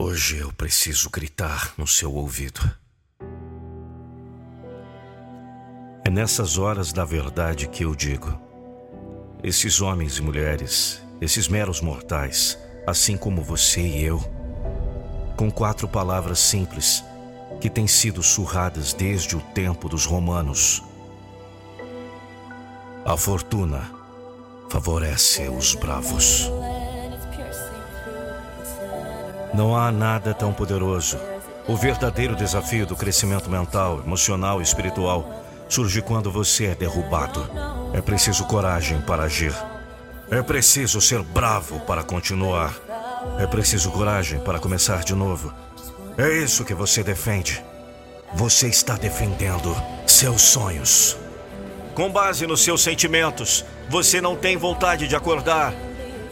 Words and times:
Hoje 0.00 0.38
eu 0.38 0.52
preciso 0.52 1.10
gritar 1.10 1.74
no 1.76 1.84
seu 1.84 2.14
ouvido. 2.14 2.60
É 6.04 6.08
nessas 6.08 6.56
horas 6.56 6.92
da 6.92 7.04
verdade 7.04 7.66
que 7.66 7.84
eu 7.84 7.96
digo: 7.96 8.40
esses 9.42 9.80
homens 9.80 10.16
e 10.18 10.22
mulheres, 10.22 11.02
esses 11.20 11.48
meros 11.48 11.80
mortais, 11.80 12.56
assim 12.86 13.16
como 13.16 13.42
você 13.42 13.80
e 13.80 14.04
eu, 14.04 14.20
com 15.36 15.50
quatro 15.50 15.88
palavras 15.88 16.38
simples 16.38 17.02
que 17.60 17.68
têm 17.68 17.88
sido 17.88 18.22
surradas 18.22 18.92
desde 18.92 19.34
o 19.34 19.40
tempo 19.40 19.88
dos 19.88 20.06
romanos. 20.06 20.80
A 23.04 23.16
fortuna 23.16 23.90
favorece 24.70 25.48
os 25.48 25.74
bravos. 25.74 26.48
Não 29.54 29.76
há 29.76 29.90
nada 29.90 30.34
tão 30.34 30.52
poderoso. 30.52 31.18
O 31.66 31.76
verdadeiro 31.76 32.36
desafio 32.36 32.86
do 32.86 32.96
crescimento 32.96 33.50
mental, 33.50 34.00
emocional 34.04 34.60
e 34.60 34.62
espiritual 34.62 35.44
surge 35.68 36.00
quando 36.00 36.30
você 36.30 36.66
é 36.66 36.74
derrubado. 36.74 37.48
É 37.92 38.00
preciso 38.00 38.44
coragem 38.46 39.00
para 39.02 39.24
agir. 39.24 39.54
É 40.30 40.42
preciso 40.42 41.00
ser 41.00 41.22
bravo 41.22 41.80
para 41.80 42.02
continuar. 42.02 42.74
É 43.38 43.46
preciso 43.46 43.90
coragem 43.90 44.40
para 44.40 44.58
começar 44.58 45.02
de 45.02 45.14
novo. 45.14 45.52
É 46.16 46.28
isso 46.38 46.64
que 46.64 46.74
você 46.74 47.02
defende. 47.02 47.62
Você 48.34 48.68
está 48.68 48.94
defendendo 48.96 49.74
seus 50.06 50.42
sonhos. 50.42 51.16
Com 51.94 52.10
base 52.10 52.46
nos 52.46 52.62
seus 52.62 52.82
sentimentos, 52.82 53.64
você 53.88 54.20
não 54.20 54.36
tem 54.36 54.56
vontade 54.56 55.08
de 55.08 55.16
acordar. 55.16 55.74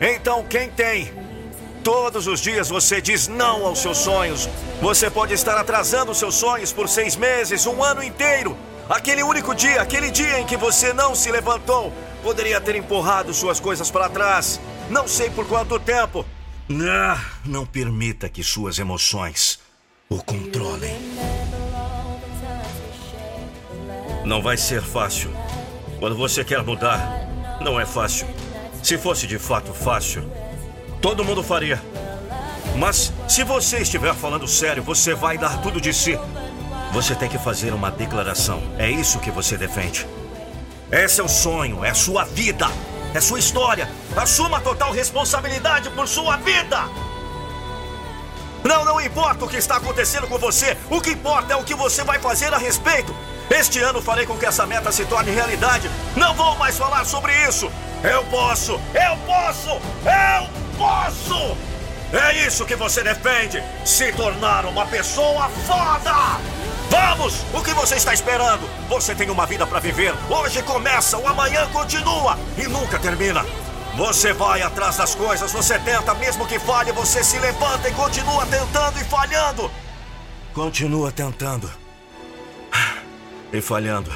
Então, 0.00 0.44
quem 0.44 0.70
tem? 0.70 1.23
Todos 1.84 2.26
os 2.26 2.40
dias 2.40 2.70
você 2.70 2.98
diz 2.98 3.28
não 3.28 3.66
aos 3.66 3.80
seus 3.80 3.98
sonhos. 3.98 4.48
Você 4.80 5.10
pode 5.10 5.34
estar 5.34 5.58
atrasando 5.58 6.14
seus 6.14 6.34
sonhos 6.34 6.72
por 6.72 6.88
seis 6.88 7.14
meses, 7.14 7.66
um 7.66 7.84
ano 7.84 8.02
inteiro. 8.02 8.56
Aquele 8.88 9.22
único 9.22 9.54
dia, 9.54 9.82
aquele 9.82 10.10
dia 10.10 10.40
em 10.40 10.46
que 10.46 10.56
você 10.56 10.94
não 10.94 11.14
se 11.14 11.30
levantou, 11.30 11.92
poderia 12.22 12.58
ter 12.58 12.74
empurrado 12.74 13.34
suas 13.34 13.60
coisas 13.60 13.90
para 13.90 14.08
trás. 14.08 14.58
Não 14.88 15.06
sei 15.06 15.28
por 15.28 15.46
quanto 15.46 15.78
tempo. 15.78 16.24
Ah, 16.90 17.22
não 17.44 17.66
permita 17.66 18.30
que 18.30 18.42
suas 18.42 18.78
emoções 18.78 19.58
o 20.08 20.22
controlem. 20.22 20.96
Não 24.24 24.40
vai 24.40 24.56
ser 24.56 24.80
fácil. 24.80 25.30
Quando 25.98 26.16
você 26.16 26.42
quer 26.42 26.62
mudar, 26.62 27.60
não 27.60 27.78
é 27.78 27.84
fácil. 27.84 28.26
Se 28.82 28.96
fosse 28.96 29.26
de 29.26 29.38
fato 29.38 29.74
fácil, 29.74 30.24
todo 31.04 31.22
mundo 31.22 31.42
faria. 31.42 31.78
Mas 32.76 33.12
se 33.28 33.44
você 33.44 33.80
estiver 33.80 34.14
falando 34.14 34.48
sério, 34.48 34.82
você 34.82 35.14
vai 35.14 35.36
dar 35.36 35.60
tudo 35.60 35.78
de 35.78 35.92
si. 35.92 36.18
Você 36.94 37.14
tem 37.14 37.28
que 37.28 37.36
fazer 37.36 37.74
uma 37.74 37.90
declaração. 37.90 38.62
É 38.78 38.90
isso 38.90 39.18
que 39.18 39.30
você 39.30 39.58
defende. 39.58 40.06
Esse 40.90 41.20
é 41.20 41.22
o 41.22 41.28
sonho, 41.28 41.84
é 41.84 41.92
sua 41.92 42.24
vida, 42.24 42.66
é 43.12 43.20
sua 43.20 43.38
história. 43.38 43.86
Assuma 44.16 44.62
total 44.62 44.92
responsabilidade 44.92 45.90
por 45.90 46.08
sua 46.08 46.38
vida. 46.38 46.88
Não, 48.64 48.82
não 48.82 48.98
importa 48.98 49.44
o 49.44 49.48
que 49.48 49.58
está 49.58 49.76
acontecendo 49.76 50.26
com 50.26 50.38
você. 50.38 50.74
O 50.88 51.02
que 51.02 51.10
importa 51.10 51.52
é 51.52 51.56
o 51.56 51.64
que 51.64 51.74
você 51.74 52.02
vai 52.02 52.18
fazer 52.18 52.54
a 52.54 52.56
respeito. 52.56 53.14
Este 53.50 53.78
ano 53.78 54.00
farei 54.00 54.24
com 54.24 54.38
que 54.38 54.46
essa 54.46 54.64
meta 54.64 54.90
se 54.90 55.04
torne 55.04 55.30
realidade. 55.30 55.90
Não 56.16 56.32
vou 56.32 56.56
mais 56.56 56.78
falar 56.78 57.04
sobre 57.04 57.30
isso. 57.46 57.70
Eu 58.02 58.24
posso, 58.24 58.80
eu 58.94 59.16
posso, 59.26 59.68
eu 59.68 60.53
É 62.12 62.46
isso 62.46 62.64
que 62.64 62.76
você 62.76 63.02
defende: 63.02 63.62
se 63.84 64.12
tornar 64.12 64.64
uma 64.66 64.86
pessoa 64.86 65.48
foda! 65.66 66.40
Vamos! 66.88 67.44
O 67.52 67.60
que 67.62 67.74
você 67.74 67.96
está 67.96 68.14
esperando? 68.14 68.68
Você 68.88 69.14
tem 69.14 69.30
uma 69.30 69.46
vida 69.46 69.66
para 69.66 69.80
viver. 69.80 70.14
Hoje 70.30 70.62
começa, 70.62 71.18
o 71.18 71.26
amanhã 71.26 71.66
continua 71.72 72.38
e 72.56 72.68
nunca 72.68 72.98
termina. 72.98 73.44
Você 73.96 74.32
vai 74.32 74.62
atrás 74.62 74.96
das 74.96 75.14
coisas, 75.14 75.52
você 75.52 75.78
tenta, 75.78 76.14
mesmo 76.14 76.46
que 76.46 76.58
falhe, 76.58 76.92
você 76.92 77.22
se 77.22 77.38
levanta 77.38 77.88
e 77.88 77.94
continua 77.94 78.44
tentando 78.46 79.00
e 79.00 79.04
falhando. 79.04 79.70
Continua 80.52 81.10
tentando 81.10 81.70
e 83.52 83.60
falhando. 83.60 84.10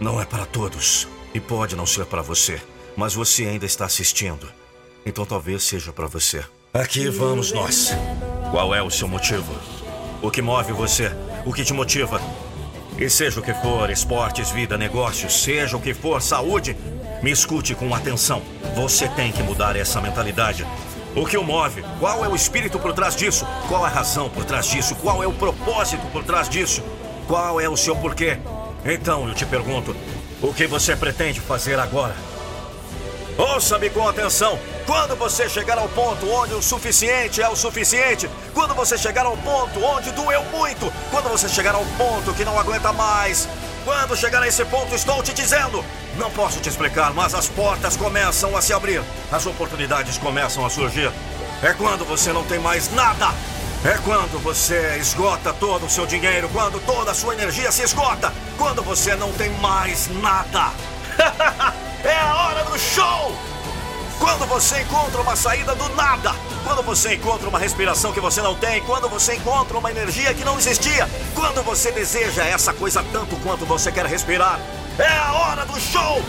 Não 0.00 0.20
é 0.20 0.24
para 0.24 0.46
todos 0.46 1.08
e 1.34 1.40
pode 1.40 1.74
não 1.76 1.86
ser 1.86 2.06
para 2.06 2.22
você, 2.22 2.60
mas 2.96 3.14
você 3.14 3.44
ainda 3.44 3.66
está 3.66 3.84
assistindo. 3.84 4.52
Então 5.06 5.24
talvez 5.24 5.62
seja 5.62 5.92
para 5.92 6.08
você. 6.08 6.44
Aqui 6.74 7.08
vamos 7.08 7.52
nós. 7.52 7.92
Qual 8.50 8.74
é 8.74 8.82
o 8.82 8.90
seu 8.90 9.06
motivo? 9.06 9.54
O 10.20 10.32
que 10.32 10.42
move 10.42 10.72
você? 10.72 11.12
O 11.44 11.52
que 11.52 11.64
te 11.64 11.72
motiva? 11.72 12.20
E 12.98 13.08
seja 13.08 13.38
o 13.38 13.42
que 13.42 13.54
for, 13.54 13.88
esportes, 13.88 14.50
vida, 14.50 14.76
negócios, 14.76 15.44
seja 15.44 15.76
o 15.76 15.80
que 15.80 15.94
for, 15.94 16.20
saúde, 16.20 16.76
me 17.22 17.30
escute 17.30 17.72
com 17.76 17.94
atenção. 17.94 18.42
Você 18.74 19.08
tem 19.10 19.30
que 19.30 19.44
mudar 19.44 19.76
essa 19.76 20.00
mentalidade. 20.00 20.66
O 21.14 21.24
que 21.24 21.36
o 21.36 21.44
move? 21.44 21.84
Qual 22.00 22.24
é 22.24 22.28
o 22.28 22.34
espírito 22.34 22.76
por 22.76 22.92
trás 22.92 23.14
disso? 23.14 23.46
Qual 23.68 23.84
a 23.84 23.88
razão 23.88 24.28
por 24.28 24.44
trás 24.44 24.66
disso? 24.66 24.96
Qual 24.96 25.22
é 25.22 25.26
o 25.26 25.32
propósito 25.32 26.04
por 26.08 26.24
trás 26.24 26.48
disso? 26.48 26.82
Qual 27.28 27.60
é 27.60 27.68
o 27.68 27.76
seu 27.76 27.94
porquê? 27.94 28.38
Então 28.84 29.28
eu 29.28 29.34
te 29.34 29.46
pergunto: 29.46 29.94
o 30.42 30.52
que 30.52 30.66
você 30.66 30.96
pretende 30.96 31.40
fazer 31.40 31.78
agora? 31.78 32.16
Ouça-me 33.38 33.88
com 33.88 34.08
atenção. 34.08 34.58
Quando 34.86 35.16
você 35.16 35.48
chegar 35.48 35.78
ao 35.78 35.88
ponto 35.88 36.30
onde 36.30 36.54
o 36.54 36.62
suficiente 36.62 37.42
é 37.42 37.48
o 37.48 37.56
suficiente, 37.56 38.30
quando 38.54 38.72
você 38.72 38.96
chegar 38.96 39.26
ao 39.26 39.36
ponto 39.36 39.82
onde 39.82 40.12
doeu 40.12 40.44
muito, 40.44 40.92
quando 41.10 41.28
você 41.28 41.48
chegar 41.48 41.74
ao 41.74 41.84
ponto 41.98 42.32
que 42.32 42.44
não 42.44 42.56
aguenta 42.56 42.92
mais, 42.92 43.48
quando 43.84 44.16
chegar 44.16 44.42
a 44.42 44.46
esse 44.46 44.64
ponto, 44.66 44.94
estou 44.94 45.22
te 45.24 45.34
dizendo. 45.34 45.84
Não 46.16 46.30
posso 46.30 46.60
te 46.60 46.68
explicar, 46.68 47.12
mas 47.12 47.34
as 47.34 47.48
portas 47.48 47.96
começam 47.96 48.56
a 48.56 48.62
se 48.62 48.72
abrir, 48.72 49.02
as 49.30 49.44
oportunidades 49.44 50.18
começam 50.18 50.64
a 50.64 50.70
surgir. 50.70 51.10
É 51.62 51.72
quando 51.72 52.04
você 52.04 52.32
não 52.32 52.44
tem 52.44 52.60
mais 52.60 52.88
nada 52.92 53.34
é 53.84 53.98
quando 54.04 54.42
você 54.42 54.96
esgota 54.98 55.52
todo 55.52 55.86
o 55.86 55.90
seu 55.90 56.06
dinheiro, 56.06 56.48
quando 56.48 56.80
toda 56.84 57.12
a 57.12 57.14
sua 57.14 57.34
energia 57.34 57.70
se 57.70 57.82
esgota, 57.82 58.32
quando 58.58 58.82
você 58.82 59.14
não 59.14 59.32
tem 59.34 59.50
mais 59.60 60.08
nada. 60.08 60.72
é 62.02 62.18
a 62.18 62.34
hora 62.34 62.64
do 62.64 62.76
show! 62.76 63.55
Quando 64.18 64.46
você 64.46 64.80
encontra 64.80 65.20
uma 65.20 65.36
saída 65.36 65.74
do 65.74 65.88
nada, 65.90 66.34
quando 66.64 66.82
você 66.82 67.14
encontra 67.14 67.48
uma 67.48 67.58
respiração 67.58 68.12
que 68.12 68.20
você 68.20 68.40
não 68.40 68.54
tem, 68.54 68.82
quando 68.82 69.08
você 69.08 69.34
encontra 69.34 69.76
uma 69.76 69.90
energia 69.90 70.32
que 70.32 70.44
não 70.44 70.58
existia, 70.58 71.08
quando 71.34 71.62
você 71.62 71.92
deseja 71.92 72.44
essa 72.44 72.72
coisa 72.72 73.04
tanto 73.12 73.36
quanto 73.36 73.66
você 73.66 73.92
quer 73.92 74.06
respirar, 74.06 74.58
é 74.98 75.08
a 75.08 75.32
hora 75.32 75.66
do 75.66 75.78
show! 75.78 76.22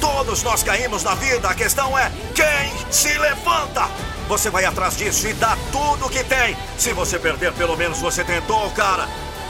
Todos 0.00 0.42
nós 0.42 0.62
caímos 0.62 1.02
na 1.02 1.14
vida, 1.14 1.48
a 1.48 1.54
questão 1.54 1.96
é 1.98 2.10
quem 2.34 2.92
se 2.92 3.16
levanta. 3.18 3.88
Você 4.28 4.50
vai 4.50 4.64
atrás 4.64 4.96
disso 4.96 5.26
e 5.28 5.32
dá 5.34 5.56
tudo 5.72 6.06
o 6.06 6.10
que 6.10 6.22
tem. 6.24 6.56
Se 6.76 6.92
você 6.92 7.18
perder, 7.18 7.52
pelo 7.52 7.76
menos 7.76 7.98
você 8.00 8.22
tentou, 8.22 8.70
cara. 8.72 9.08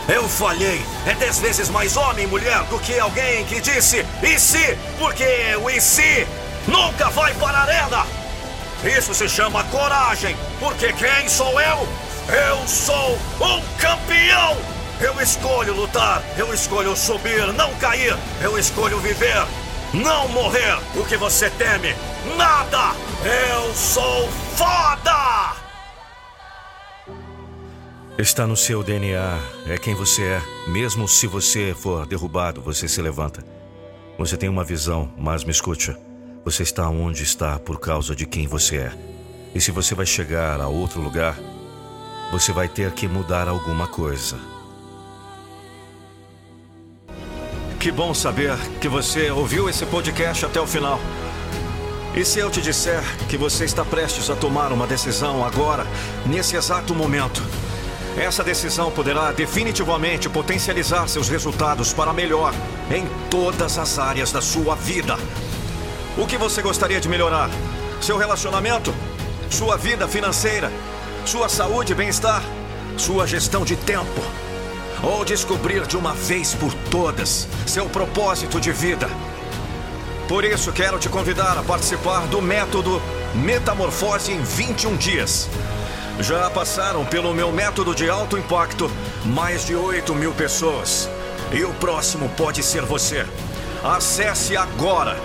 Eu 0.09 0.29
falhei. 0.29 0.81
É 1.07 1.15
dez 1.15 1.39
vezes 1.39 1.69
mais 1.71 1.97
homem 1.97 2.25
e 2.25 2.29
mulher 2.29 2.63
do 2.65 2.79
que 2.79 2.99
alguém 2.99 3.45
que 3.47 3.61
disse 3.61 4.05
e 4.23 4.39
se, 4.39 4.79
porque 4.99 5.57
o 5.63 5.71
e 5.71 5.81
se 5.81 6.27
nunca 6.67 7.11
vai 7.11 7.35
para 7.35 7.59
a 7.59 7.63
arena. 7.63 8.07
Isso 8.85 9.15
se 9.15 9.29
chama 9.29 9.65
coragem, 9.65 10.37
porque 10.61 10.93
quem 10.93 11.29
sou 11.29 11.61
eu? 11.61 11.89
Eu 12.29 12.67
sou 12.67 13.19
um 13.41 13.63
campeão. 13.79 14.57
Eu 15.01 15.21
escolho 15.21 15.75
lutar, 15.75 16.23
eu 16.37 16.55
escolho 16.55 16.97
subir, 16.97 17.53
não 17.55 17.75
cair, 17.75 18.17
eu 18.41 18.59
escolho 18.59 18.99
viver, 19.01 19.45
não 19.93 20.29
morrer. 20.29 20.79
O 20.95 21.05
que 21.05 21.17
você 21.17 21.51
teme? 21.51 21.95
Nada! 22.37 22.95
Eu 23.25 23.75
sou 23.75 24.29
foda! 24.57 25.65
Está 28.17 28.47
no 28.47 28.57
seu 28.57 28.83
DNA, 28.83 29.39
é 29.67 29.77
quem 29.77 29.95
você 29.95 30.23
é. 30.23 30.43
Mesmo 30.69 31.09
se 31.09 31.27
você 31.27 31.75
for 31.75 32.07
derrubado, 32.07 32.63
você 32.63 32.87
se 32.87 33.03
levanta. 33.03 33.45
Você 34.17 34.37
tem 34.37 34.49
uma 34.49 34.63
visão, 34.63 35.13
mas 35.19 35.43
me 35.43 35.51
escute. 35.51 35.97
Você 36.45 36.63
está 36.63 36.91
onde 36.91 37.23
está 37.23 37.59
por 37.59 37.81
causa 37.81 38.15
de 38.15 38.27
quem 38.27 38.47
você 38.47 38.77
é. 38.77 38.93
E 39.55 39.61
se 39.61 39.71
você 39.71 39.95
vai 39.95 40.05
chegar 40.05 40.61
a 40.61 40.69
outro 40.69 41.01
lugar, 41.01 41.39
você 42.31 42.53
vai 42.53 42.69
ter 42.69 42.93
que 42.93 43.09
mudar 43.09 43.49
alguma 43.49 43.87
coisa. 43.87 44.37
Que 47.81 47.91
bom 47.91 48.13
saber 48.13 48.59
que 48.79 48.89
você 48.89 49.31
ouviu 49.31 49.71
esse 49.71 49.87
podcast 49.87 50.45
até 50.45 50.61
o 50.61 50.67
final. 50.67 51.01
E 52.15 52.23
se 52.27 52.41
eu 52.41 52.51
te 52.51 52.61
disser 52.61 53.03
que 53.27 53.39
você 53.39 53.65
está 53.65 53.83
prestes 53.83 54.29
a 54.29 54.37
tomar 54.37 54.71
uma 54.71 54.87
decisão 54.87 55.43
agora, 55.43 55.87
nesse 56.27 56.57
exato 56.57 56.95
momento? 56.95 57.43
Essa 58.19 58.45
decisão 58.45 58.91
poderá 58.91 59.33
definitivamente 59.33 60.29
potencializar 60.29 61.09
seus 61.09 61.29
resultados 61.29 61.95
para 61.95 62.13
melhor 62.13 62.53
em 62.95 63.07
todas 63.31 63.79
as 63.79 63.99
áreas 63.99 64.31
da 64.31 64.43
sua 64.43 64.77
vida. 64.77 65.17
O 66.17 66.27
que 66.27 66.39
você 66.39 66.63
gostaria 66.63 67.01
de 67.01 67.09
melhorar? 67.09 67.51
Seu 68.01 68.17
relacionamento? 68.17 68.95
Sua 69.51 69.77
vida 69.77 70.07
financeira? 70.09 70.71
sua 71.25 71.49
saúde 71.49 71.93
e 71.93 71.95
bem-estar, 71.95 72.43
sua 72.99 73.27
gestão 73.27 73.65
de 73.65 73.77
tempo, 73.77 74.21
ou 75.03 75.25
descobrir 75.25 75.87
de 75.87 75.97
uma 75.97 76.13
vez 76.13 76.55
por 76.55 76.73
todas 76.91 77.49
seu 77.67 77.89
propósito 77.89 78.61
de 78.61 78.71
vida. 78.73 79.09
Por 80.29 80.45
isso, 80.45 80.73
quero 80.73 80.99
te 80.99 81.09
convidar 81.09 81.59
a 81.59 81.63
participar 81.63 82.27
do 82.27 82.41
método 82.41 83.01
Metamorfose 83.35 84.33
em 84.33 84.43
21 84.43 84.97
dias. 84.97 85.49
Já 86.21 86.49
passaram 86.51 87.05
pelo 87.05 87.35
meu 87.35 87.51
método 87.51 87.95
de 87.95 88.09
alto 88.09 88.39
impacto 88.39 88.91
mais 89.25 89.65
de 89.65 89.75
8 89.75 90.15
mil 90.15 90.33
pessoas. 90.33 91.09
E 91.53 91.65
o 91.65 91.73
próximo 91.75 92.29
pode 92.37 92.63
ser 92.63 92.83
você. 92.83 93.27
Acesse 93.83 94.57
agora 94.57 95.17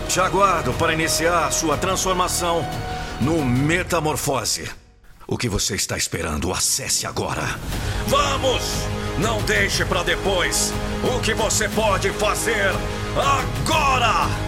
Te 0.09 0.21
aguardo 0.21 0.73
para 0.75 0.95
iniciar 0.95 1.51
sua 1.53 1.77
transformação 1.77 2.65
no 3.21 3.45
Metamorfose. 3.45 4.71
O 5.27 5.37
que 5.37 5.49
você 5.49 5.75
está 5.75 5.97
esperando? 5.97 6.53
Acesse 6.53 7.07
agora. 7.07 7.43
Vamos! 8.07 8.63
Não 9.19 9.43
deixe 9.43 9.85
para 9.85 10.03
depois 10.03 10.73
o 11.03 11.21
que 11.21 11.35
você 11.35 11.69
pode 11.69 12.11
fazer 12.13 12.73
agora! 13.17 14.48